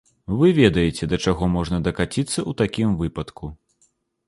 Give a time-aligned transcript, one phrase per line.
[0.37, 3.53] Вы ведаеце, да чаго можна дакаціцца ў такім выпадку.